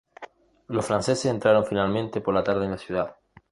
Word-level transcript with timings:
Los 0.67 0.87
franceses 0.87 1.27
entraron 1.29 1.63
finalmente 1.63 2.21
por 2.21 2.33
la 2.33 2.43
tarde 2.43 2.65
en 2.65 2.71
la 2.71 2.79
ciudad. 2.79 3.17